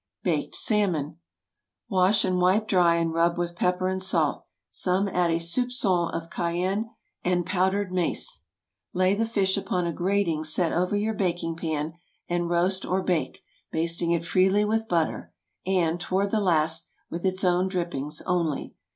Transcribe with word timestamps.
BAKED 0.23 0.55
SALMON. 0.55 1.05
✠ 1.09 1.15
Wash 1.87 2.25
and 2.25 2.39
wipe 2.41 2.67
dry, 2.67 2.95
and 2.95 3.13
rub 3.13 3.37
with 3.37 3.55
pepper 3.55 3.87
and 3.87 4.01
salt. 4.01 4.45
Some 4.71 5.07
add 5.07 5.29
a 5.29 5.35
soupçon 5.35 6.11
of 6.11 6.31
cayenne 6.31 6.89
and 7.23 7.45
powdered 7.45 7.91
mace. 7.91 8.41
Lay 8.93 9.13
the 9.13 9.27
fish 9.27 9.57
upon 9.57 9.85
a 9.85 9.93
grating 9.93 10.43
set 10.43 10.73
over 10.73 10.95
your 10.95 11.13
baking 11.13 11.55
pan, 11.55 11.93
and 12.27 12.49
roast 12.49 12.83
or 12.83 13.03
bake, 13.03 13.43
basting 13.71 14.09
it 14.09 14.25
freely 14.25 14.65
with 14.65 14.87
butter, 14.89 15.33
and, 15.67 15.99
toward 16.01 16.31
the 16.31 16.41
last, 16.41 16.87
with 17.11 17.23
its 17.23 17.43
own 17.43 17.67
drippings 17.67 18.23
only. 18.25 18.73